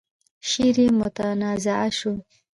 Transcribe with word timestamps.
شعر 0.49 0.75
يې 0.83 0.87
متنازعه 0.99 1.89
شو. 1.97 2.13